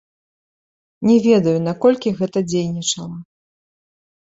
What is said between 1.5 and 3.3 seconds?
наколькі гэта дзейнічала.